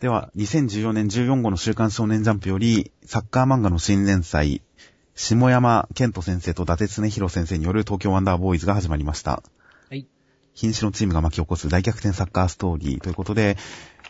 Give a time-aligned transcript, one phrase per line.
[0.00, 4.62] では、2014年14号の週刊少年ジャンプより、サッカー漫画の新連載、
[5.14, 9.42] 下山健人先生と伊達恒弘先生による東京ワンダーボーイズが始まりました。
[9.90, 10.06] はい。
[10.54, 13.58] 瀕死のチームが巻き起こす大逆転サッカーストーリーということで、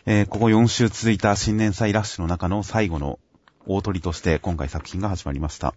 [0.05, 3.19] えーここ4週続いた新年祭ラッシュの中の最後の
[3.65, 5.73] 大鳥として今回作品が始まりました。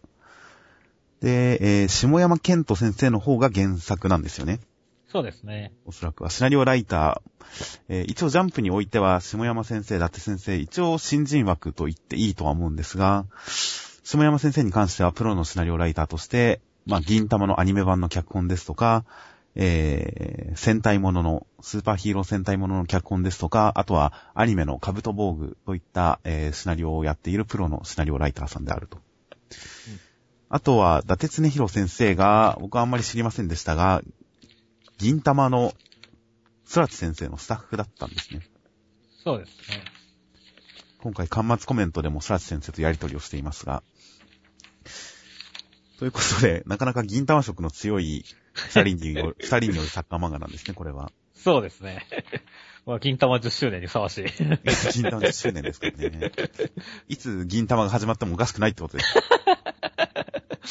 [1.22, 4.60] で、えー下山健人先生の方が原作なんですよね。
[5.14, 5.72] そうですね。
[5.84, 6.30] おそらくは。
[6.30, 19.04] シナリオライター、えー一応ジャンプにおいては、下山先生、伊達先生、一応新人枠と言っていいとは思うんですが、下山先生に関してはプロのシナリオライターとして、まあ、銀玉のアニメ版の脚本ですとか、
[19.54, 28.98] えー、戦隊ものの、スーパーヒーロー戦隊ものの脚本ですとか、あとはアニメのカブト防具といった、えーシナリオをやっているプロのシナリオライターさんであると。
[30.48, 34.02] あとは、伊達恒弘先生が、僕はあんまり知りませんでしたが、
[34.98, 35.72] 銀玉の
[36.64, 38.40] スラチ先生のスタッフだったんですね。
[39.22, 39.84] そうですね。
[41.00, 43.82] 今回、端末コメントでもスラチ先生とやりとりをしていますが。
[45.98, 51.12] ということで、なかなか銀玉色の強い二人による、 二人によるサッカー漫画なんですね、これは。
[51.34, 52.06] そうですね。
[52.86, 54.24] まあ、銀玉10周年にふさわしい。
[54.92, 56.32] 銀玉10周年ですからね。
[57.08, 59.14] いつ銀玉が始まってもおかしくないってことです。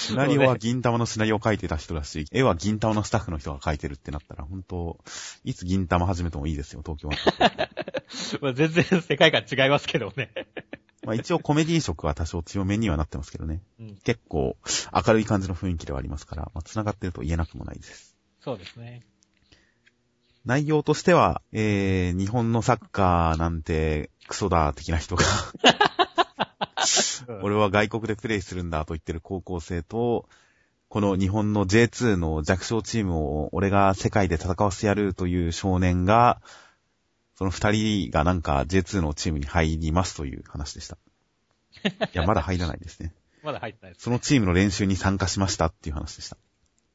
[0.04, 5.00] シナリオは銀玉のシナリオを書いてた人だし、絵は銀玉のスタッフの人が書いてるってなったら、本当
[5.46, 7.70] いつ銀玉始めてもいいですよ、東京は。
[8.42, 10.32] まあ、全然世界観違いますけどね。
[11.06, 13.62] まあ一応コメディ色は多少強めにはなってますけどね。
[13.80, 13.96] うん。
[14.04, 14.58] 結構
[14.94, 18.16] 明るい感じの雰囲気ではありますから、まあ繋がってると言えなくもないです。
[18.42, 19.02] そうですね。
[20.46, 25.24] 内容としては、えー、日本のサッカーなんてクソだ的な人が、
[27.42, 30.28] 俺は外国でプレイするんだと言ってる高校生と、
[30.90, 36.42] この日本の J2 の弱小チームを俺が世界で戦わせてやるという少年が、
[37.36, 40.98] その二人がなんか J2 のチームに入りますという話でした。
[41.84, 43.12] いや、まだ入らないですね。
[43.44, 44.04] まだ入ってないです。
[44.04, 46.38] そのチームの練習に参加しましたっていう話でした。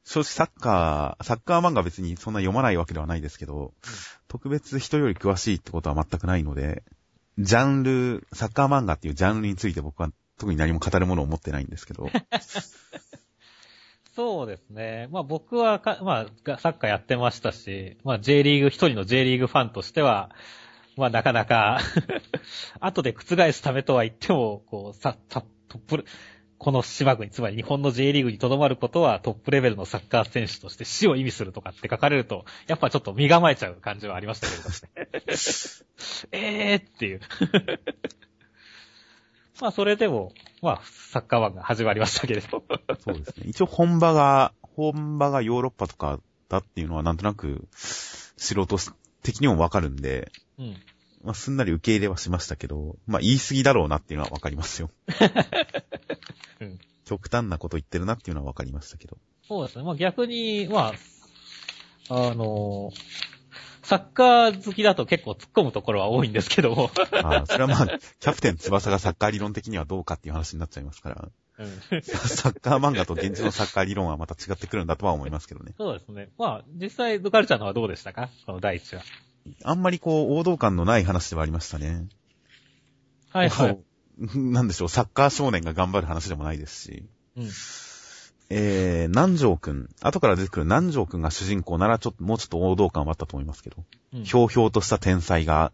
[0.05, 3.73] 正直サッカー、サッカー漫画別にそんな読まないわけではないですけど、
[4.27, 6.83] 特別人より詳しいってことは全くないので、
[7.39, 12.09] ジャンル、サッカー漫画っていうジャンルについて僕は特に何も語るものを持ってないんですけど、
[14.13, 15.07] そうですね。
[15.11, 20.31] まあ僕は、まあサッカーやってましたし、まあ J リーグ、一人の J リーグファンとしては、
[20.97, 21.79] まあなかなか、
[22.81, 26.05] 後で覆すためとは言っても、こう、さ、さ、トップル、
[26.59, 35.35] この島国、つまり日本の J リーグにとどまることはトップレベルのサッカー選手として死を意味するとかって書かれると、やっぱちょっと身構えちゃう感じはありましたけれどね。
[36.33, 37.21] えーっていう。
[39.61, 42.63] まあそれでも、まあサッカー漫画始まりましたけれど。
[42.99, 43.45] そうですね。
[43.47, 48.77] 一応本場が、本場がヨーロッパとかだっていうのはなんとなく素人
[49.23, 50.75] 的にもわかるんで、うん。
[51.23, 54.89] まあ、すんなり受け入れはしましたけど、まあ、言い過ぎだろうなっていうのはわかりますよ。
[56.61, 59.17] うん極端なこと言ってるなっていうのはわかりましたけど。
[59.47, 59.83] そうですね。
[59.83, 60.93] まあ逆に、ま
[62.09, 62.91] あ、あの
[63.81, 66.91] サッカー好きだと結構突っ込むところは多いんですけども。
[67.23, 67.87] ああ、それはまあ、
[68.19, 71.71] キャプテン翼がサッカー理論的にはどうかっていう話になっちゃいますから、うん
[72.03, 75.73] サッカー漫画と現実のサッカー理論はまた違ってくるんだとは思いますけどね。
[75.77, 76.29] そうですね。
[76.37, 78.29] まあ、実際、ドカルちゃんのはどうでしたか？
[78.45, 79.03] この第一話。
[79.63, 82.07] あんまりこう、王道感のない話ではありましたね。
[83.29, 83.79] はいはい。
[84.35, 87.05] なんでしょう、サッカー少年が頑張る話でもないですし。
[87.37, 87.49] うん。
[88.51, 89.89] えー、南條くん。
[90.01, 93.83] 後から出てくる南條くんが主人公ならちょっと、もうちょっと王道感はあったと思いますけど。
[94.13, 95.71] うんひょうひょうとした天才が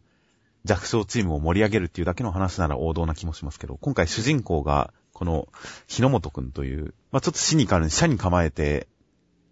[0.66, 5.48] 弱小チームを盛り上げるっていうだけの話なら王道な気もしますけど、今回主人公がこの
[5.88, 8.88] 日野本くんという、まあちょっとシニカルに社に構えて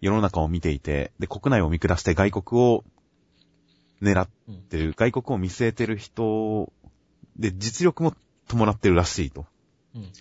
[0.02, 2.84] 世の中を見ていて、で、国内を見下して外国を
[4.04, 4.28] 狙っ
[4.68, 6.72] てる、外国を見据えてる人
[7.36, 8.14] で実力も
[8.48, 9.46] 伴ってるらしいと
[9.94, 10.12] うん。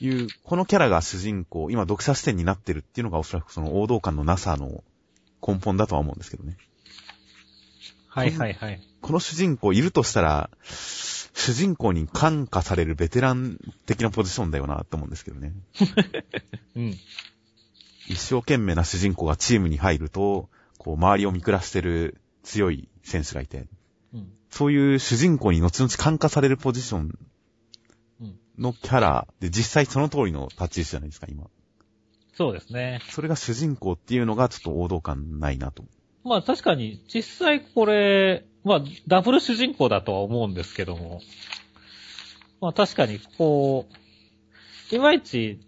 [0.00, 4.82] いう、このキャラが主人公、今読者視点になってるっていうのがおそらくその王道感のなさの
[5.46, 6.56] 根本だとは思うんですけどね。
[8.08, 8.80] はいはいはい。
[9.00, 15.52] この主人公いるとしたら、主人公に感化されるベテラン的なポジションだよなと思うんですけどね。
[16.76, 16.94] うん。
[18.06, 20.48] 一生懸命な主人公がチームに入ると、
[20.78, 23.66] こう周りを見下してる強い選手がいて、
[24.12, 24.32] うん。
[24.50, 27.18] そういう主人公に後々感化されるポジション
[28.20, 28.38] うん。
[28.58, 31.44] のキャラで実際その通りの立ち位置じゃないですか、今。
[32.36, 33.00] そうですね。
[33.10, 35.84] それが主人公っていうのがちょっと王道感ないなと。
[36.24, 41.20] まあ確かに、実際これ、まあダブル主人公だとは思うんですけども、
[42.60, 43.86] まあ確かにこ
[44.92, 45.60] う、いまいち、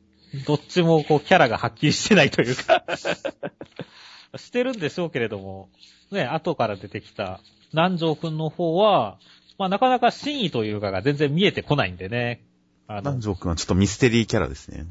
[0.47, 2.85] どっちもこうキャラがはっきりしてないというか、
[4.39, 5.69] してるんでしょうけれども、
[6.11, 7.41] ね、後から出てきた
[7.73, 9.19] 南條くんの方は、
[9.59, 12.45] まあなかなか真意というかが全然見えてこないんでね。
[12.89, 14.87] 南、條くんはちょっとミステリーキャラですね。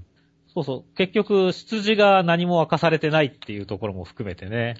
[0.53, 0.95] そうそう。
[0.95, 4.77] 結局、出自が何も明かされてないっていうところも含めてね。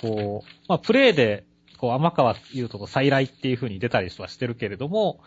[0.00, 1.44] こう、まあ、プレイで、
[1.78, 5.20] こう、天川優斗と再来っていう風に出たりはしてるけれども、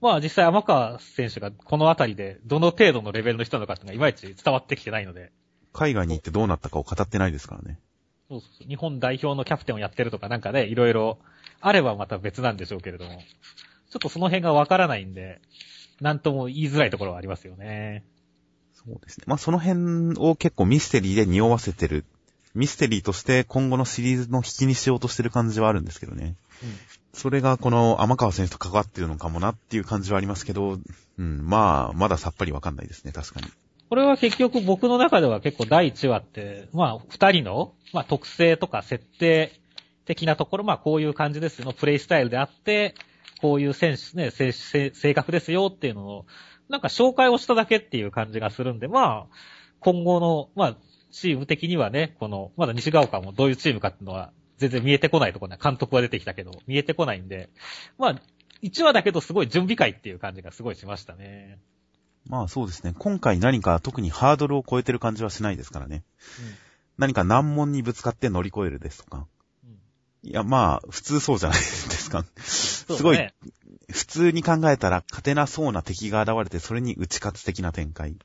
[0.00, 5.32] まあ実際天川選手がこのあたりでどの程度のレベルの人なのかっていうのがいまいち伝わってきてないので、
[5.76, 7.78] 海外に行ってどうなったかを語ってないですからね。
[8.28, 11.18] そうそうそう日本代表のキャプテンをやってるとかなんかね、いろいろ
[11.60, 13.20] あればまた別なんでしょうけれども、
[13.90, 15.40] ちょっとその辺がわからないんで、
[16.00, 18.04] なんとも言いづらいところはありますよね。
[18.74, 19.24] そうですね。
[19.26, 22.04] まあ、その辺を結構ミステリーで匂わせてる。
[22.54, 26.36] ミステリーとして今後のシリーズの引きにしようとしてる感じはあるんですけどね。
[27.12, 30.78] それがこの天川選手と関わってるのかもなっていう感じはありますけど、
[31.18, 33.46] うん、まあ、まださっぱりわかんないですね、確かに。
[33.88, 39.52] これは結局僕の中では結構第1話って、まあ二人の、まあ特性とか設定
[40.04, 42.94] 的なところ、まあこういう感じですよ、プレイスタイルであって、
[43.40, 46.26] こういう選手ね、性性格ですよっていうのを、
[46.68, 49.36] なんか紹介をしただけっていう感じがするんで、まあ、
[49.80, 50.76] 今後の、まあ、
[51.12, 57.50] チーム的にはね、この、まだ西ヶ丘もどういうチームかっていうのは全然見えてこないところね、監督は出てきたけど、見えてこないんで、
[57.98, 58.16] まあ、
[58.62, 61.58] 1話だけどすごい準備会っていう感じがすごいしましたね。
[62.28, 62.94] まあそうですね。
[62.98, 66.02] 今回何か特にハードルを超えてる感じはしないですからね。
[66.98, 69.26] 何か難問にぶつかって乗り越えるですとか。
[69.64, 69.76] うん
[70.22, 72.24] いや、まあ、普通そうじゃないですか。
[72.36, 73.32] すごいね
[73.92, 78.10] 普通に考えたら勝てなそうな敵が現れて、それに打ち勝つ的な展開。
[78.10, 78.16] うん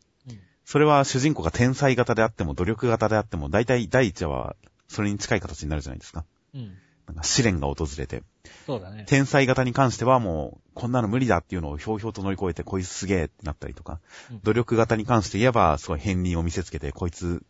[0.64, 4.56] それは主人公が天才型であっても努力型であっても、大体第一話は
[4.88, 6.24] それに近い形になるじゃないですか。
[6.54, 6.78] うん。
[7.22, 8.24] 試練が訪れて。
[8.66, 9.06] そうだね。
[9.08, 14.00] 天才型に関してはもう、こんなの無理だっていうのをひょうひょうと乗り越えて、こいつすげえってなったりとか
[14.32, 17.44] うん、努力型に関して言えば、すごい片鱗を見せつけて、こいつ、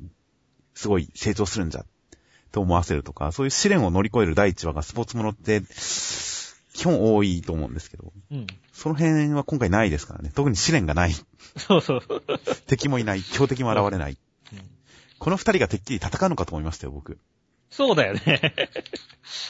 [0.74, 1.86] すごい成長するんじゃ、
[2.52, 5.62] と思わせるとか、そういう試練を乗り越える第一話がスポーツものって、
[6.74, 8.48] 基本多いと思うんですけど、うん。
[8.72, 10.32] その辺は今回ないですからね。
[10.34, 11.14] 特に試練がない。
[11.58, 12.02] そうそう。
[12.68, 13.22] 敵もいない。
[13.22, 14.18] 強敵も現れない。
[14.54, 14.72] うん
[15.22, 17.20] この二人がてっきり戦うのかと思いましたよ、僕。
[17.72, 18.54] そうだよね。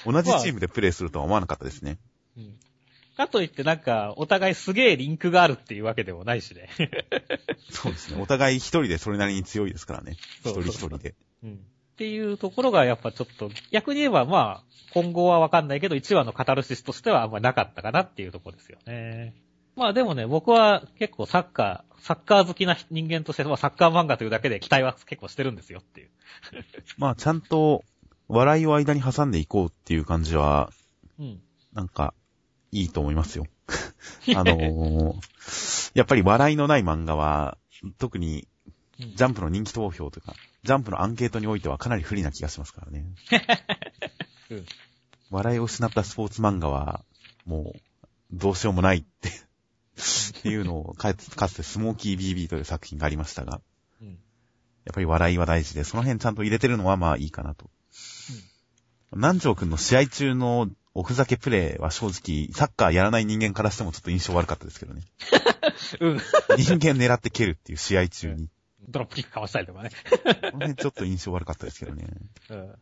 [0.05, 1.97] 同じチームでプレイするとは思わなかったですね。
[2.37, 2.55] うん
[3.21, 6.69] かといってなんか、お互いすげえリンクがあるっていうわけでもないしね。
[7.69, 8.21] そうですね。
[8.21, 10.15] お互い一人でそれなりに強いですからね。
[10.43, 11.15] 一そう人一人で。
[11.43, 11.59] うん
[11.91, 19.35] っていうところがやっぱちょっと、逆に言えばまあ、今後はわかんないけど、1話のカタルシスとしてはあんまりなかったかなっていうところですよね。
[19.75, 26.09] まあでもね、僕は結構サッカー、サッカー好きな人間として、まあサッカー漫画というだけで期待は結構してるんですよっていう。
[26.97, 27.83] まあ、ちゃんと、
[28.31, 30.71] 笑いを間に挟んでいこうっていう感じは、
[31.19, 31.41] うん。
[31.73, 32.13] なんか、
[32.71, 33.45] いいと思いますよ。
[34.35, 37.57] あのーやっぱり笑いのない漫画は、
[37.97, 38.47] 特に、
[38.99, 43.05] うんジャンプの人気投票とか、ジャンプのアンケートにおいてはかなり不利な気がしますからね。
[44.51, 44.65] うん
[45.31, 47.03] 笑いを失ったスポーツ漫画は、
[47.45, 47.79] もう、
[48.31, 53.61] どうしようもないって、っていうのをかつ、かつてスモーキー BB という作品がありましたが、
[54.01, 54.09] うん。
[54.09, 54.17] やっ
[54.93, 57.69] ぱり笑いは大事で、その辺ちゃんと入れてるのはまあいいかなと。
[59.13, 65.03] 南條くんの試合中のおふざけプレーは正直、サッカーやらない人間からしてもちょっと印象悪かったですけどね。
[65.99, 66.19] うん。
[66.57, 68.49] 人間狙って蹴るっていう試合中に。
[68.87, 69.91] ドロップキックかわしたりとかね。
[69.91, 72.07] この辺ちょっと印象悪かったですけどね。
[72.49, 72.75] うん。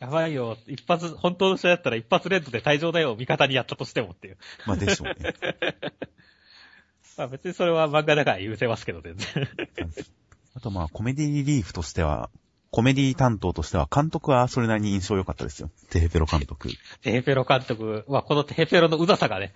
[0.00, 0.58] やばいよ。
[0.66, 3.16] 一発、本当の試合だったら一発レッドで退場だよ。
[3.16, 4.38] 味方にやったとしてもっていう。
[4.66, 5.34] まあでしょうね。
[7.16, 9.26] まあ別にそれは漫画だから許せますけど、全然。
[10.54, 12.30] あとまあコメディリリーフとしては、
[12.70, 15.70] コメディ担当としては監督はそれなりに印象良かったですよ。
[15.90, 16.68] テヘペロ監督。
[17.00, 19.54] テヘペロ監督、まあこのテヘペロのうざさがね、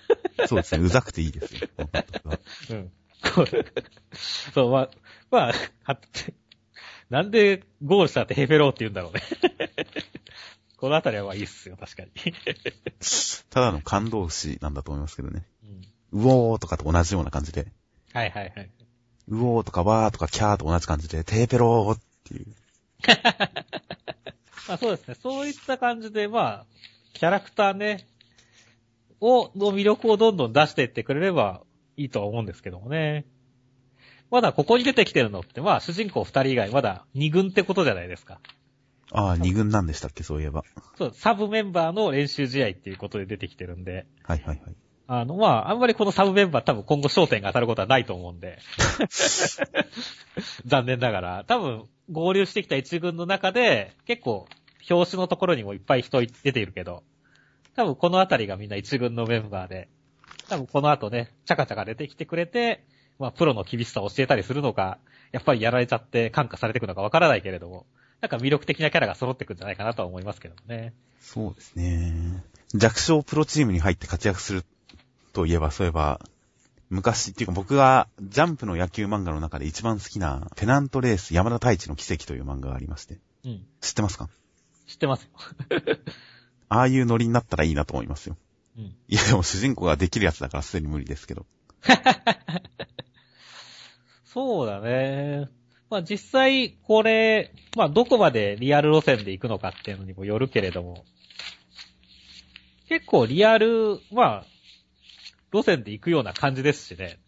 [0.48, 0.84] そうですね。
[0.84, 1.68] うざくていいですよ。
[1.76, 2.38] この監督は
[2.70, 2.92] うん。
[4.54, 4.90] そう、まあ、
[5.30, 5.52] まあ、
[5.84, 5.98] は
[7.10, 9.20] なんでゴールしたテヘペロって言うんだろうね。
[10.76, 12.10] このあたりはまあいいっすよ、確かに。
[13.50, 15.46] ただの感動詞なんだと思いますけどね。
[16.12, 17.66] うん、うおーとかと同じような感じで。
[18.12, 18.70] はいはいはい。
[19.28, 22.46] うおーとかわーとかキャーと同じ感じで、テーペローっていう。
[24.68, 25.14] まあそうですね。
[25.14, 26.66] そういった感じで、まあ、
[27.12, 28.06] キャラクターね、
[29.20, 31.62] を、の魅力をどんどん出していってくれれば
[31.96, 33.26] いいとは思うんですけどもね。
[34.30, 38.40] まだここに出てきてるのって、まあ主人公二人以外、まだ二軍ってことじゃないですか。
[39.12, 40.64] ああ、二軍なんでしたっけ、そういえば。
[40.96, 44.76] そう、サブメンバーの練習試合っていうことで出てきてるんで、はいはいはい。
[45.06, 48.58] あの、まあ、あんまりこのサブメンバー多分今後焦点が当たることはないと思うんで。
[50.66, 51.44] 残念ながら。
[51.46, 54.46] 多分合流してきた一軍の中で、結構、
[54.90, 57.02] 表紙のところにもいっぱい人出ているけど、
[57.74, 59.88] 多分このあたりがみんな一軍のメンバーで、
[60.48, 62.84] 多分この後ね、チャカチャカ出てきてくれて、
[63.18, 64.98] まあ、プロの厳しさを教えたりするのか、
[65.32, 67.86] やっぱりやられちゃって感化されていくのかわからないけれども、
[68.20, 70.92] なんか魅力的なキャラが揃ってくんじゃないかなとは思いますけどね。
[71.20, 72.44] そうですね。
[72.74, 74.64] 弱小プロチームに入って活躍する
[75.32, 76.20] といえば、そういえば、
[76.90, 83.18] 昔っていうか僕がジャンプの野球漫画の中で一番好きなペナントレース山田太一の奇跡という漫画がありまして。
[83.44, 83.66] うん。
[83.80, 84.28] 知ってますか？
[84.86, 85.30] 知ってますよ。
[86.68, 88.36] ああいうノリになったらいいなと思いますよ。
[88.76, 88.84] うん。
[88.84, 91.46] いやでも主人公ができるやつだからすでに無理ですけど。
[94.24, 95.48] そうだね。
[95.90, 101.04] まあ実際、これ、まあどこまでリアル路線で行くのかっていうのにもよるけれども、
[102.88, 104.46] 結構リアル、まあ、
[105.54, 107.20] 路線で行くような感じですしね。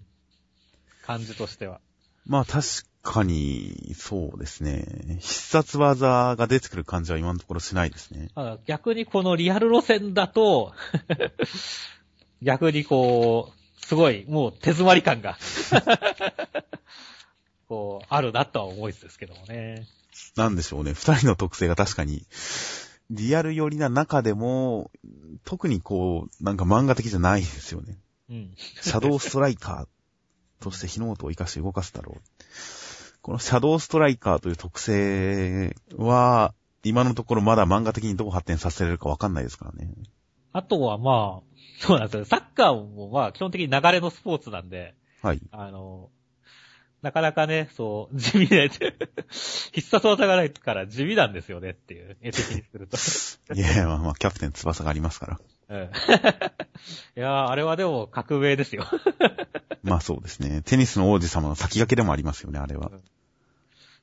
[1.02, 1.80] 感じとしては。
[2.26, 2.66] まあ確
[3.04, 5.18] かに、そうですね。
[5.20, 8.30] 必殺技が出てくる感じは今のところしないですね。
[8.66, 10.74] 逆にこのリアル路線だと、
[12.42, 15.38] 逆にこう、すごい、もう手詰まり感が、
[17.68, 19.86] こう、あるなとは思いつつですけどもね。
[20.34, 20.94] なんでしょうね。
[20.94, 22.26] 二人の特性が確かに、
[23.10, 24.90] リアル寄りな中でも、
[25.44, 27.98] 特にこう、なんか漫画的じゃないですよね。
[28.30, 28.54] うん。
[28.56, 32.20] シャドウストライカーとして火の音を活かして動かすだろう。
[33.22, 36.54] このシャドウストライカーという特性は、
[36.84, 39.92] 今のところまだ漫画的にどう発展させられるかわかんないですからね。
[40.52, 42.24] あとはまあ、そうなんですよ。
[42.24, 45.40] サッカーもまあ基本的に流れのスポーツなんで、はい。
[45.50, 46.10] あの、
[47.02, 48.70] なかなかね、そう、地味で、
[49.72, 52.96] 必殺技がないから地味なんですよねっていう、絵的にすると。
[53.54, 55.40] いやいや、まあまあ、キャプテン翼がありますから。
[55.68, 55.80] うん。
[57.16, 58.86] いやー、あれはでも革命ですよ。
[59.82, 60.62] まあそうですね。
[60.62, 62.90] テニスの王子様の先駆けでもありますよね、あれは。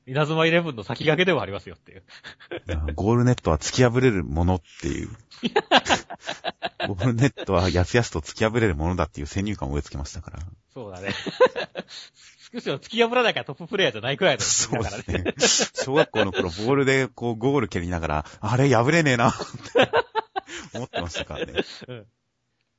[0.06, 2.02] 稲妻イレブンの先駆けでもありますよっていう。
[2.94, 5.08] ゴールネットは突き破れるものっていう。
[6.86, 10.40] ゴールネットはやすやすと突き破れるものだっていう先入観を植え付けましたから。
[10.74, 11.14] そうだね。
[12.52, 15.32] 少しは突き破らなきゃトッププレイヤーじゃないくらいのそうだからね。
[15.32, 15.68] ですね。
[15.84, 19.32] 小学校の頃、ボールでこうゴール蹴りながら、あれ破れねえなっ
[19.72, 19.90] て
[20.74, 21.52] 思ってましたからね。
[21.88, 22.06] うん。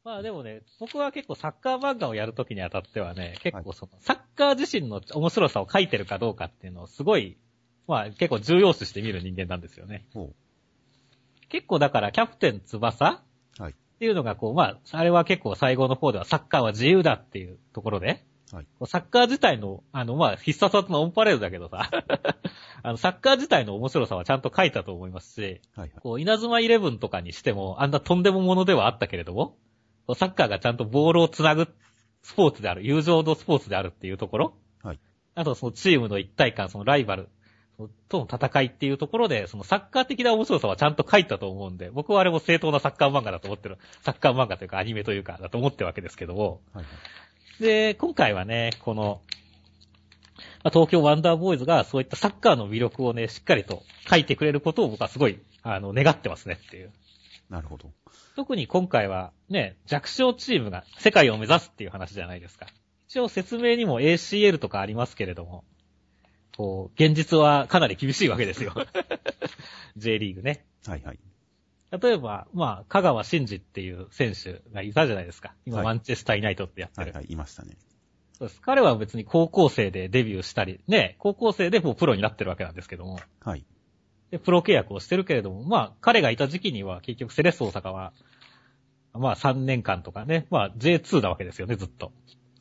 [0.04, 7.38] まあでもね、僕は結構サッカー漫画をやるときにあたってはね、結構その、サッカー自身の面白さを書いてるかどうかっていうのをすごい、
[7.88, 10.06] まあ結構重要視して見る人間なんですよね。
[10.14, 10.34] ほ
[11.50, 13.24] 結構だからキャプテン翼
[13.58, 21.90] はいっていうのがこう、まあ、あれは結構最後の方ではサッカーは自由だっていうところで、はいサッカー自体の、あの、まあ、必殺技のオンパレードだけどさ、
[22.84, 25.80] あの、サッカー自体の面白さはちゃんと書いたと思いますし、う。
[25.80, 26.00] はいはい。
[26.00, 29.58] こう、稲妻イレブンとかにしても、あんなとんでもものではあったけれども、
[30.14, 31.68] サッカーがちゃんとボールをつなぐ
[32.22, 35.00] スポーツである、友情のスポーツであるっていうところ、はい。
[35.34, 37.30] あとそのチームの一体感、そのライバル
[38.10, 46.90] との戦いっていうところで、そのサッカー的な面白さはちゃんと書いたと思うんで、僕はあれも正当なサッカー漫画だと思ってる、サッカー漫画というかアニメというかだと思ってるわけですけども、はいは
[47.60, 47.64] い。
[47.64, 49.22] で、今回はね、この、
[50.64, 56.92] まあ東京ワンダーボーイズがそういったサッカーの魅力をね、しっかりと書いてくれることを僕はすごい、あの、願ってますねっていう。
[57.50, 57.92] なるほど。
[58.36, 62.68] 特に今回はね、弱小チームが世界を目指すっていう話じゃないですか。
[63.08, 65.64] 一応説明にも ACL とかありますけれども、
[66.58, 68.74] こう、現実はかなり厳しいわけですよ。
[69.98, 70.66] J リーグね。
[70.86, 71.20] はいはい。
[72.02, 75.54] 例えば、まあ、香川真司っていう選手がいたじゃないですか。
[75.66, 77.08] 今、はいマンチェスターユナイトってやってる。
[77.08, 77.78] はいはい、いましたね。
[78.38, 78.62] そうです。
[78.62, 83.66] 彼は別に高校生でデビューしたり、ね、高校生でもうプロになってるわけなんですけども、はい。
[84.32, 88.14] で、プロ契約をしてるけれども、まあ、彼がいた時期には結局セレッソ大阪は、
[89.14, 92.12] まあ3年間とかね、まあ J2 なわけですよね、ずっと。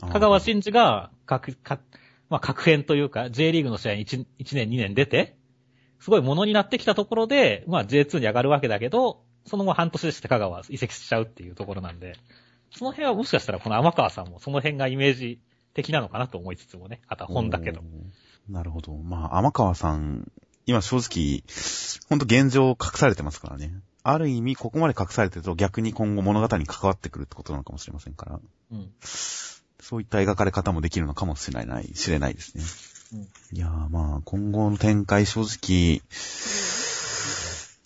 [0.00, 1.80] 香川真司が、各、か、
[2.28, 5.36] まあ各編というか、J リーグの試合に 1, 1年2年出て、
[6.00, 12.16] すごいものになってきたところで、まあ J2 に上がるわけだけど、その後半年して香川は移籍しちゃうっていうところなんで、
[12.70, 15.40] その辺はもしかしたらこの天川さんもその辺がイメージ
[15.74, 17.82] 的なのかなと思いつつもね、あとは本だけど。
[18.48, 18.94] なるほど。
[18.96, 20.30] まあ、天川さん、
[20.66, 21.42] 今正直、
[22.08, 23.72] ほんと現状隠されてますからね。
[24.02, 28.40] ある意味、ここまで隠されてると逆に今後物語に関わってくるってことなのかもしれませんから、
[28.72, 28.92] うん。
[29.84, 32.64] そういった描かれ方もできるのかもしれない、知れないですね。
[33.12, 36.00] うんいやーまあ、今後の展開正直、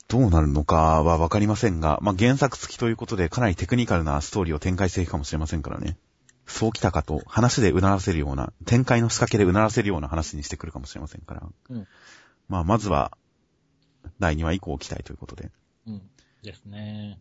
[0.07, 5.99] どうなるのかはわかりませんが、まあ原作付きということでかなりテクニカルなストーリーを展開していくかもしれませんからね。
[6.47, 11.49] そうきたかと、話でうならせるような、展開の仕掛けでうならせるような話にしてくるかもしれませんから。
[11.71, 11.87] うん
[12.49, 13.19] まあ、まずは、
[14.21, 15.50] 第2話以降期待ということで。
[15.87, 16.02] うん。
[16.43, 17.21] ですね。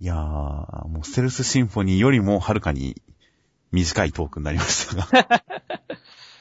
[0.00, 3.00] いやー、もうステルスシンフォニーよりもはるかに
[3.72, 5.42] 短いトークになりましたが。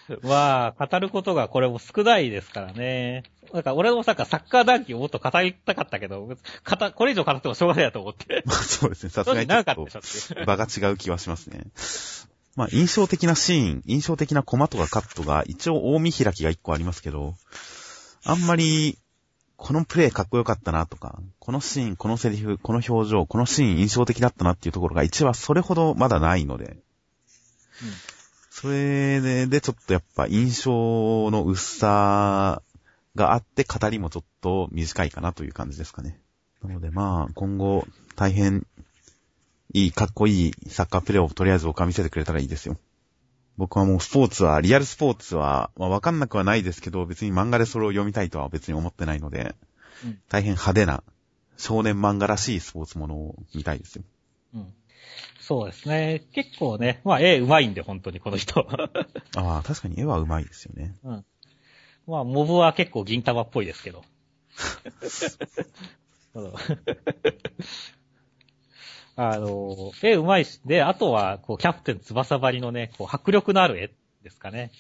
[0.22, 3.24] まあ、語ることがこれも少ないですからね。
[3.54, 8.44] だから俺もさ、サッカー談義をもっと語りたかったけど、語これ以上語ってもしょうがないなと思って。
[8.48, 10.46] まあそうですね、さすがにちょっ長かっと。
[10.46, 11.68] 場が違う気はしますね。
[12.56, 17.36] まあ印象的なシーン、印象的なコマとかカットが一応大見開きが一個ありますけど、
[18.26, 18.98] あんまり、
[19.64, 26.76] このプレイかっこよかったなとか、このシーン、このセリフ、この表情、このシーン印象的だったなっていうところが1話それほどまだないので、
[28.50, 32.62] それで、で、ちょっとやっぱ印象の薄さ
[33.16, 36.20] があって語りもちょっと短いかなという感じですかね。
[36.62, 38.68] なのでまあ、今後大変
[39.74, 42.76] いい、かっこいいサッカープレイをとりあえず僕は見せてくれたらいいですよ。
[43.58, 49.56] 僕はもうスポーツは、リアルスポーツは、まあわかんなくはないですけど、別に漫画でそれを読みたいとは別に思ってないので、
[50.04, 51.04] うん大変派手な、
[51.58, 54.04] 少年漫画らしいスポーツものを見たいですよ。
[54.56, 54.74] うん。
[55.40, 56.24] そうですね。
[56.34, 58.62] 結構ね、まあ絵上手いんで、本当にこの人。
[59.36, 60.96] ああ、確かに絵は上手いですよね。
[61.04, 61.26] うん。
[62.08, 64.04] まあ、モブは結構銀玉っぽいですけど。
[69.18, 73.92] うんあの、絵上手いし、で、あとは、こう、キャプテン翼張りのね、こう、迫力のある絵
[74.24, 74.72] ですかね。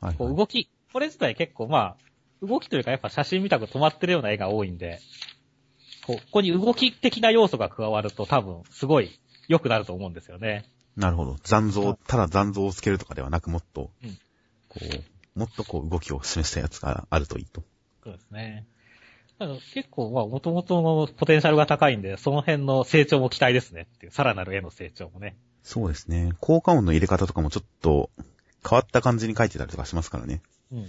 [0.00, 0.36] はい、こう、はい。
[0.36, 1.96] 動き、これ自体結構、ま
[2.42, 5.00] あ、動きというか、やっぱ写真見たく止まってるような絵が多いんで、
[6.06, 9.10] こう、ここに動き的な要素が加わると多分、すごい
[9.48, 10.64] 良くなると思うんですよね。
[10.96, 11.36] なるほど。
[11.42, 14.16] 残像、ただ残像をつけるとかではなくもっと、うん
[14.68, 14.80] こ
[15.36, 17.62] う、もっとこう動きを示したやつがあるといいと。
[18.02, 18.66] そうですね。
[19.38, 25.36] 結構、まあ、元々のポテンシャルが高いんで、その辺の成長も期待ですねっていう、さらなる絵の成長もね。
[25.62, 26.32] そうですね。
[26.40, 28.10] 効果音の入れ方とかもちょっと
[28.68, 30.40] 変わった感じに書いてたりとかしますからね。
[30.72, 30.86] うん。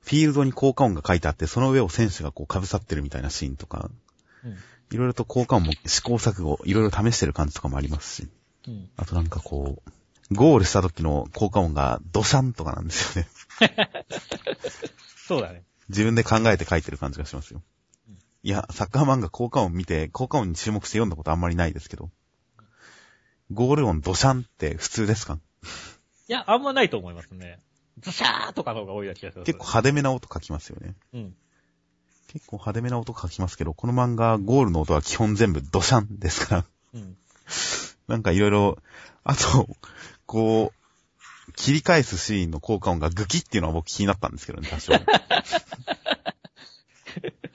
[0.00, 3.90] フィールドに効果音が書いてあって、その上を選手がこう被さってるみたいなシーンとか、
[4.44, 4.56] うん。
[4.90, 8.28] いろいろと効果音も試行錯誤、いろいろ試してる感じとかもありますし、
[8.66, 8.90] うん。
[8.96, 13.28] あとなんかこう、ゴールした時の効果音がドシャンとかなんですよね。
[15.28, 15.62] そうだね。
[15.88, 17.62] 自分で考えて書いてる感じがしますようん。
[18.44, 22.10] いや、サッカー漫画効果音見て、効果音に注目して読んだことあんまりないですけど、
[23.52, 25.38] ゴール音ドシャンって普通ですか？
[26.28, 27.60] いや、あんまないと思いますね。
[28.00, 29.46] ズシャーとかの方が多いな気がします。
[29.46, 30.94] 結構派手めな音書きますよね。
[31.12, 31.34] うん。
[32.28, 36.64] 結構派手めな音書きますけど、この漫画、ゴールの音は基本全部ドシャンですから。
[36.94, 37.16] うん。
[38.08, 38.78] なんかいろいろ、
[39.22, 39.68] あと、
[40.26, 44.94] こう、切り返すシーンの効果音がグキっていうのは僕気になったんですけどね、多少。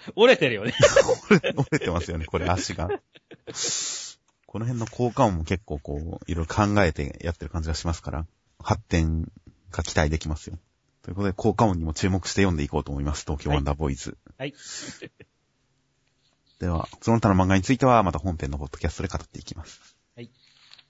[0.16, 0.74] 折れてるよね。
[1.30, 1.42] 折
[1.72, 2.90] れてますよね、これ足が。
[4.46, 8.26] この辺の効果音も結構こう、いろいろ考えてやってる感じがしますから、
[8.60, 9.32] 発展
[9.72, 10.58] が期待できますよ。
[11.02, 13.26] ということで、効果音にも注目して読んでいこうと思います。
[13.26, 14.18] 東京ワンダーボーイズ。
[14.38, 14.54] はい。
[16.60, 19.97] では、その他の漫画についてはまた本編のポッドキャストで語っていきます。